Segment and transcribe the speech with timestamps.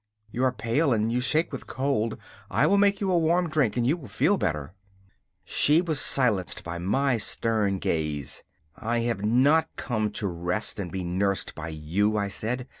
[0.31, 2.17] You are pale and you shake with cold.
[2.49, 4.73] I will make you a warm drink and you will feel better.'
[5.45, 8.41] She was silenced by my stern gaze.
[8.77, 12.67] 'I have not come to rest and be nursed by you,' I said.